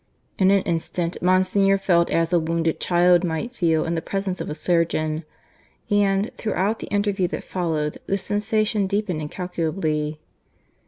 [0.39, 4.49] In an instant Monsignor felt as a wounded child might feel in the presence of
[4.49, 5.25] a surgeon.
[5.91, 10.19] And, throughout the interview that followed, this sensation deepened incalculably.